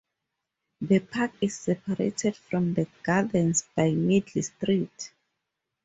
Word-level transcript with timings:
The 0.81 0.97
park 0.97 1.33
is 1.41 1.55
separated 1.55 2.35
from 2.35 2.73
the 2.73 2.87
gardens 3.03 3.65
by 3.75 3.91
Middle 3.91 4.41
Street. 4.41 5.13